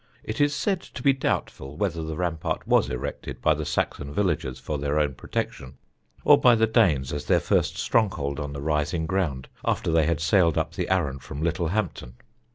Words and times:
It 0.23 0.41
is 0.41 0.55
said 0.55 0.81
to 0.81 1.03
be 1.03 1.13
doubtful 1.13 1.75
whether 1.77 2.01
the 2.01 2.15
rampart 2.15 2.67
was 2.67 2.89
erected 2.89 3.39
by 3.39 3.53
the 3.53 3.67
Saxon 3.67 4.11
villagers 4.11 4.57
for 4.57 4.79
their 4.79 4.99
own 4.99 5.13
protection, 5.13 5.75
or 6.25 6.39
by 6.41 6.55
the 6.55 6.65
Danes 6.65 7.13
as 7.13 7.25
their 7.25 7.39
first 7.39 7.77
stronghold 7.77 8.39
on 8.39 8.51
the 8.53 8.63
rising 8.63 9.05
ground 9.05 9.47
after 9.63 9.91
they 9.91 10.07
had 10.07 10.19
sailed 10.19 10.57
up 10.57 10.73
the 10.73 10.89
Arun 10.89 11.19
from 11.19 11.43
Littlehampton. 11.43 12.15